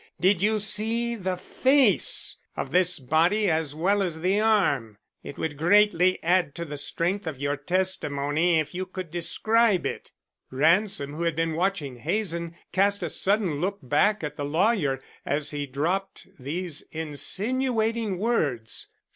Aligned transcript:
Did 0.19 0.41
you 0.41 0.57
see 0.57 1.13
the 1.15 1.37
face 1.37 2.37
of 2.57 2.71
this 2.71 2.97
body 2.97 3.47
as 3.51 3.75
well 3.75 4.01
as 4.01 4.21
the 4.21 4.39
arm? 4.39 4.97
It 5.21 5.37
would 5.37 5.57
greatly 5.59 6.17
add 6.23 6.55
to 6.55 6.65
the 6.65 6.79
strength 6.79 7.27
of 7.27 7.37
your 7.37 7.55
testimony 7.55 8.59
if 8.59 8.73
you 8.73 8.87
could 8.87 9.11
describe 9.11 9.85
it." 9.85 10.11
Ransom, 10.49 11.13
who 11.13 11.21
had 11.21 11.35
been 11.35 11.53
watching 11.53 11.97
Hazen, 11.97 12.55
cast 12.71 13.03
a 13.03 13.11
sudden 13.11 13.61
look 13.61 13.77
back 13.83 14.23
at 14.23 14.37
the 14.37 14.43
lawyer 14.43 14.99
as 15.23 15.51
he 15.51 15.67
dropped 15.67 16.25
these 16.39 16.81
insinuating 16.91 18.17
words. 18.17 18.87